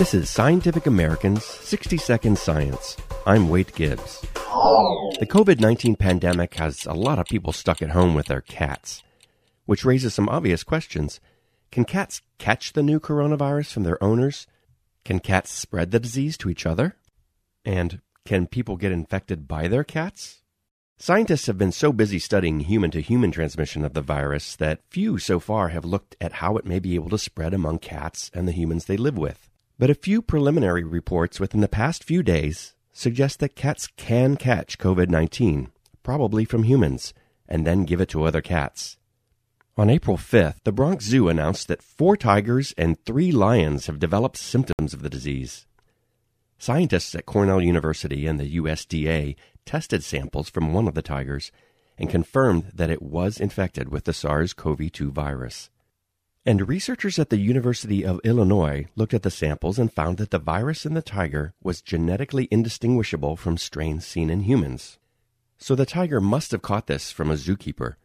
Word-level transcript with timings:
This 0.00 0.14
is 0.14 0.30
Scientific 0.30 0.86
American's 0.86 1.44
60 1.44 1.98
Second 1.98 2.38
Science. 2.38 2.96
I'm 3.26 3.50
Wayt 3.50 3.74
Gibbs. 3.74 4.22
The 4.32 5.26
COVID 5.28 5.60
19 5.60 5.94
pandemic 5.96 6.54
has 6.54 6.86
a 6.86 6.94
lot 6.94 7.18
of 7.18 7.26
people 7.26 7.52
stuck 7.52 7.82
at 7.82 7.90
home 7.90 8.14
with 8.14 8.24
their 8.24 8.40
cats, 8.40 9.02
which 9.66 9.84
raises 9.84 10.14
some 10.14 10.26
obvious 10.30 10.64
questions. 10.64 11.20
Can 11.70 11.84
cats 11.84 12.22
catch 12.38 12.72
the 12.72 12.82
new 12.82 12.98
coronavirus 12.98 13.74
from 13.74 13.82
their 13.82 14.02
owners? 14.02 14.46
Can 15.04 15.20
cats 15.20 15.52
spread 15.52 15.90
the 15.90 16.00
disease 16.00 16.38
to 16.38 16.48
each 16.48 16.64
other? 16.64 16.96
And 17.66 18.00
can 18.24 18.46
people 18.46 18.78
get 18.78 18.92
infected 18.92 19.46
by 19.46 19.68
their 19.68 19.84
cats? 19.84 20.40
Scientists 20.96 21.46
have 21.46 21.58
been 21.58 21.72
so 21.72 21.92
busy 21.92 22.18
studying 22.18 22.60
human 22.60 22.90
to 22.92 23.02
human 23.02 23.32
transmission 23.32 23.84
of 23.84 23.92
the 23.92 24.00
virus 24.00 24.56
that 24.56 24.80
few 24.88 25.18
so 25.18 25.38
far 25.38 25.68
have 25.68 25.84
looked 25.84 26.16
at 26.22 26.40
how 26.40 26.56
it 26.56 26.64
may 26.64 26.78
be 26.78 26.94
able 26.94 27.10
to 27.10 27.18
spread 27.18 27.52
among 27.52 27.78
cats 27.78 28.30
and 28.32 28.48
the 28.48 28.52
humans 28.52 28.86
they 28.86 28.96
live 28.96 29.18
with. 29.18 29.50
But 29.80 29.88
a 29.88 29.94
few 29.94 30.20
preliminary 30.20 30.84
reports 30.84 31.40
within 31.40 31.62
the 31.62 31.66
past 31.66 32.04
few 32.04 32.22
days 32.22 32.74
suggest 32.92 33.40
that 33.40 33.56
cats 33.56 33.88
can 33.96 34.36
catch 34.36 34.76
COVID 34.76 35.08
19, 35.08 35.72
probably 36.02 36.44
from 36.44 36.64
humans, 36.64 37.14
and 37.48 37.66
then 37.66 37.86
give 37.86 37.98
it 37.98 38.10
to 38.10 38.24
other 38.24 38.42
cats. 38.42 38.98
On 39.78 39.88
April 39.88 40.18
5th, 40.18 40.56
the 40.64 40.70
Bronx 40.70 41.06
Zoo 41.06 41.30
announced 41.30 41.66
that 41.68 41.82
four 41.82 42.14
tigers 42.14 42.74
and 42.76 43.02
three 43.06 43.32
lions 43.32 43.86
have 43.86 43.98
developed 43.98 44.36
symptoms 44.36 44.92
of 44.92 45.00
the 45.00 45.08
disease. 45.08 45.66
Scientists 46.58 47.14
at 47.14 47.24
Cornell 47.24 47.62
University 47.62 48.26
and 48.26 48.38
the 48.38 48.58
USDA 48.58 49.34
tested 49.64 50.04
samples 50.04 50.50
from 50.50 50.74
one 50.74 50.88
of 50.88 50.94
the 50.94 51.00
tigers 51.00 51.50
and 51.96 52.10
confirmed 52.10 52.72
that 52.74 52.90
it 52.90 53.00
was 53.00 53.40
infected 53.40 53.88
with 53.88 54.04
the 54.04 54.12
SARS 54.12 54.52
CoV 54.52 54.92
2 54.92 55.10
virus. 55.10 55.70
And 56.46 56.68
researchers 56.68 57.18
at 57.18 57.28
the 57.28 57.36
University 57.36 58.02
of 58.04 58.18
Illinois 58.24 58.86
looked 58.96 59.12
at 59.12 59.22
the 59.22 59.30
samples 59.30 59.78
and 59.78 59.92
found 59.92 60.16
that 60.16 60.30
the 60.30 60.38
virus 60.38 60.86
in 60.86 60.94
the 60.94 61.02
tiger 61.02 61.52
was 61.62 61.82
genetically 61.82 62.48
indistinguishable 62.50 63.36
from 63.36 63.58
strains 63.58 64.06
seen 64.06 64.30
in 64.30 64.40
humans. 64.40 64.98
So 65.58 65.74
the 65.74 65.84
tiger 65.84 66.18
must 66.18 66.52
have 66.52 66.62
caught 66.62 66.86
this 66.86 67.12
from 67.12 67.30
a 67.30 67.34
zookeeper, 67.34 67.96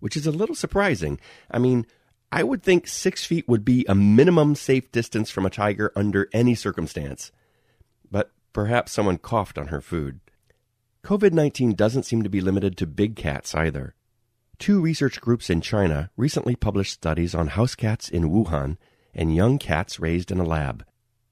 which 0.00 0.16
is 0.16 0.26
a 0.26 0.32
little 0.32 0.54
surprising. 0.54 1.20
I 1.50 1.58
mean, 1.58 1.86
I 2.32 2.42
would 2.42 2.62
think 2.62 2.86
six 2.86 3.26
feet 3.26 3.46
would 3.46 3.62
be 3.62 3.84
a 3.86 3.94
minimum 3.94 4.54
safe 4.54 4.90
distance 4.90 5.30
from 5.30 5.44
a 5.44 5.50
tiger 5.50 5.92
under 5.94 6.30
any 6.32 6.54
circumstance. 6.54 7.30
But 8.10 8.30
perhaps 8.54 8.92
someone 8.92 9.18
coughed 9.18 9.58
on 9.58 9.66
her 9.66 9.82
food. 9.82 10.20
COVID 11.04 11.32
19 11.32 11.74
doesn't 11.74 12.04
seem 12.04 12.22
to 12.22 12.30
be 12.30 12.40
limited 12.40 12.78
to 12.78 12.86
big 12.86 13.16
cats 13.16 13.54
either. 13.54 13.94
Two 14.62 14.80
research 14.80 15.20
groups 15.20 15.50
in 15.50 15.60
China 15.60 16.12
recently 16.16 16.54
published 16.54 16.92
studies 16.92 17.34
on 17.34 17.48
house 17.48 17.74
cats 17.74 18.08
in 18.08 18.30
Wuhan 18.30 18.76
and 19.12 19.34
young 19.34 19.58
cats 19.58 19.98
raised 19.98 20.30
in 20.30 20.38
a 20.38 20.44
lab. 20.44 20.84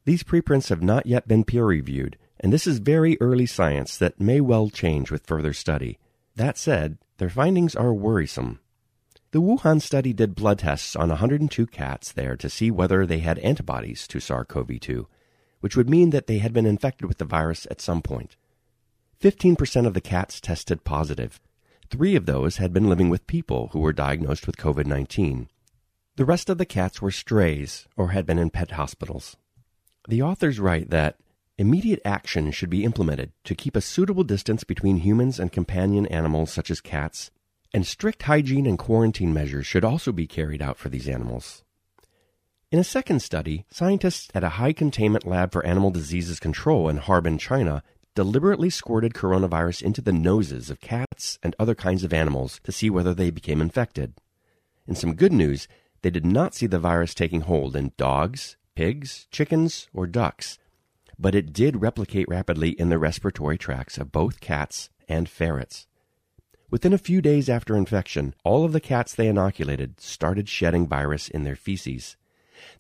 These 0.05 0.25
preprints 0.25 0.69
have 0.69 0.83
not 0.83 1.07
yet 1.07 1.29
been 1.29 1.45
peer 1.45 1.65
reviewed, 1.65 2.19
and 2.41 2.53
this 2.53 2.67
is 2.67 2.81
very 2.81 3.17
early 3.21 3.47
science 3.47 3.97
that 3.99 4.19
may 4.19 4.41
well 4.41 4.69
change 4.69 5.13
with 5.13 5.29
further 5.29 5.53
study. 5.53 5.97
That 6.35 6.59
said, 6.59 6.99
their 7.19 7.31
findings 7.31 7.77
are 7.77 7.95
worrisome. 7.95 8.59
The 9.31 9.41
Wuhan 9.41 9.81
study 9.81 10.13
did 10.13 10.35
blood 10.35 10.59
tests 10.59 10.97
on 10.97 11.11
102 11.11 11.69
cats 11.69 12.11
there 12.11 12.37
to 12.37 12.51
see 12.51 12.73
whether 12.73 13.07
they 13.07 13.21
had 13.21 13.39
antibodies 13.39 14.09
to 14.09 14.19
SARS 14.19 14.47
CoV 14.49 14.81
2, 14.81 15.07
which 15.61 15.77
would 15.77 15.89
mean 15.89 16.11
that 16.11 16.27
they 16.27 16.39
had 16.39 16.53
been 16.53 16.67
infected 16.67 17.07
with 17.07 17.19
the 17.19 17.25
virus 17.25 17.65
at 17.71 17.81
some 17.81 18.03
point. 18.03 18.35
15% 19.23 19.87
of 19.87 19.95
the 19.95 20.01
cats 20.01 20.41
tested 20.41 20.83
positive. 20.83 21.41
Three 21.91 22.15
of 22.15 22.25
those 22.25 22.59
had 22.59 22.73
been 22.73 22.89
living 22.89 23.11
with 23.11 23.27
people 23.27 23.71
who 23.73 23.81
were 23.81 23.93
diagnosed 23.93 24.47
with 24.47 24.57
COVID 24.57 24.87
19. 24.87 25.49
The 26.15 26.25
rest 26.25 26.49
of 26.49 26.57
the 26.57 26.65
cats 26.65 27.03
were 27.03 27.11
strays 27.11 27.89
or 27.97 28.11
had 28.11 28.27
been 28.27 28.39
in 28.39 28.51
pet 28.51 28.71
hospitals. 28.73 29.37
The 30.09 30.23
authors 30.23 30.61
write 30.61 30.91
that 30.91 31.17
immediate 31.59 32.01
action 32.05 32.53
should 32.53 32.71
be 32.71 32.85
implemented 32.85 33.33
to 33.43 33.57
keep 33.57 33.75
a 33.75 33.81
suitable 33.81 34.23
distance 34.23 34.63
between 34.63 34.99
humans 34.99 35.41
and 35.41 35.51
companion 35.51 36.07
animals 36.07 36.53
such 36.53 36.71
as 36.71 36.81
cats, 36.81 37.33
and 37.75 37.85
strict 37.85 38.23
hygiene 38.23 38.67
and 38.67 38.79
quarantine 38.79 39.35
measures 39.35 39.67
should 39.67 39.85
also 39.85 40.13
be 40.13 40.29
carried 40.29 40.63
out 40.63 40.79
for 40.79 40.91
these 40.91 41.09
animals. 41.09 41.65
In 42.71 42.79
a 42.79 42.85
second 42.85 43.21
study, 43.21 43.67
scientists 43.69 44.29
at 44.33 44.45
a 44.45 44.51
high 44.61 44.73
containment 44.73 45.27
lab 45.27 45.51
for 45.51 45.67
animal 45.67 45.91
diseases 45.91 46.39
control 46.39 46.89
in 46.89 46.99
Harbin, 46.99 47.37
China, 47.37 47.83
deliberately 48.15 48.71
squirted 48.71 49.15
coronavirus 49.15 49.83
into 49.83 50.01
the 50.01 50.13
noses 50.13 50.71
of 50.71 50.81
cats 50.81 51.39
and 51.43 51.55
other 51.59 51.75
kinds 51.75 52.05
of 52.05 52.13
animals 52.13 52.61
to 52.65 52.73
see 52.73 52.91
whether 52.91 53.15
they 53.15 53.31
became 53.31 53.61
infected. 53.61 54.15
In 54.87 54.95
some 54.95 55.15
good 55.15 55.33
news, 55.33 55.69
they 56.03 56.11
did 56.11 56.27
not 56.27 56.55
see 56.55 56.67
the 56.67 56.79
virus 56.79 57.15
taking 57.15 57.43
hold 57.43 57.77
in 57.77 57.93
dogs, 57.97 58.57
pigs, 58.75 59.27
chickens, 59.31 59.89
or 59.93 60.07
ducks, 60.07 60.59
but 61.19 61.35
it 61.35 61.53
did 61.53 61.83
replicate 61.83 62.29
rapidly 62.29 62.71
in 62.71 62.89
the 62.89 62.99
respiratory 62.99 63.59
tracts 63.59 63.99
of 63.99 64.11
both 64.11 64.41
cats 64.41 64.91
and 65.09 65.29
ferrets. 65.29 65.87
Within 66.71 66.93
a 66.93 66.99
few 66.99 67.21
days 67.21 67.49
after 67.49 67.77
infection, 67.77 68.35
all 68.45 68.65
of 68.65 68.73
the 68.73 68.81
cats 68.81 69.15
they 69.15 69.29
inoculated 69.29 70.01
started 70.01 70.49
shedding 70.49 70.87
virus 70.87 71.29
in 71.29 71.45
their 71.45 71.57
feces. 71.57 72.17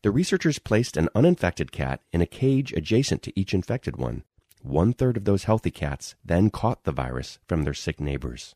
The 0.02 0.10
researchers 0.10 0.58
placed 0.58 0.96
an 0.96 1.08
uninfected 1.14 1.72
cat 1.72 2.00
in 2.12 2.20
a 2.20 2.26
cage 2.26 2.72
adjacent 2.72 3.22
to 3.22 3.38
each 3.38 3.52
infected 3.52 3.96
one. 3.96 4.24
One 4.62 4.92
third 4.92 5.16
of 5.16 5.24
those 5.24 5.44
healthy 5.44 5.70
cats 5.70 6.14
then 6.24 6.50
caught 6.50 6.84
the 6.84 6.92
virus 6.92 7.38
from 7.46 7.64
their 7.64 7.74
sick 7.74 8.00
neighbors. 8.00 8.54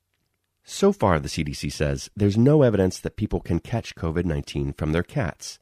So 0.62 0.92
far, 0.92 1.18
the 1.18 1.28
CDC 1.28 1.72
says, 1.72 2.10
there's 2.16 2.36
no 2.36 2.62
evidence 2.62 2.98
that 2.98 3.16
people 3.16 3.40
can 3.40 3.58
catch 3.58 3.94
COVID 3.94 4.24
19 4.24 4.74
from 4.74 4.92
their 4.92 5.02
cats. 5.02 5.58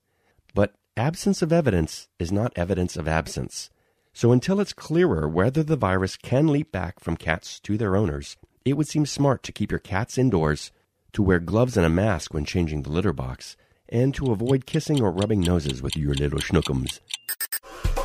But 0.54 0.74
absence 0.96 1.42
of 1.42 1.52
evidence 1.52 2.08
is 2.18 2.30
not 2.30 2.52
evidence 2.56 2.96
of 2.96 3.08
absence. 3.08 3.70
So 4.12 4.30
until 4.30 4.60
it's 4.60 4.72
clearer 4.72 5.28
whether 5.28 5.62
the 5.62 5.76
virus 5.76 6.16
can 6.16 6.48
leap 6.48 6.70
back 6.70 7.00
from 7.00 7.16
cats 7.16 7.58
to 7.60 7.78
their 7.78 7.96
owners, 7.96 8.36
it 8.64 8.74
would 8.74 8.88
seem 8.88 9.06
smart 9.06 9.42
to 9.44 9.52
keep 9.52 9.70
your 9.70 9.80
cats 9.80 10.18
indoors, 10.18 10.70
to 11.12 11.22
wear 11.22 11.40
gloves 11.40 11.76
and 11.76 11.86
a 11.86 11.90
mask 11.90 12.34
when 12.34 12.44
changing 12.44 12.82
the 12.82 12.90
litter 12.90 13.12
box, 13.12 13.56
and 13.88 14.14
to 14.14 14.32
avoid 14.32 14.66
kissing 14.66 15.02
or 15.02 15.10
rubbing 15.10 15.40
noses 15.40 15.82
with 15.82 15.96
your 15.96 16.14
little 16.14 16.40
schnookums. 16.40 17.00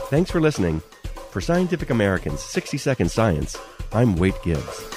Thanks 0.10 0.32
for 0.32 0.42
listening. 0.42 0.82
For 1.38 1.42
Scientific 1.42 1.92
American's 1.92 2.40
60 2.40 2.80
Second 2.80 3.12
Science, 3.12 3.56
I'm 3.94 4.16
Wayt 4.16 4.42
Gibbs. 4.42 4.97